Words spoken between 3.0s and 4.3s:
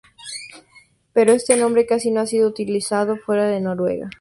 fuera de Noruega.